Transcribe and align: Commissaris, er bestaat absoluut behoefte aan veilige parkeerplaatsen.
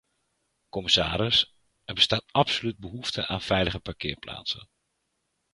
Commissaris, 0.69 1.55
er 1.85 1.93
bestaat 1.93 2.25
absoluut 2.31 2.77
behoefte 2.77 3.27
aan 3.27 3.41
veilige 3.41 3.79
parkeerplaatsen. 3.79 4.67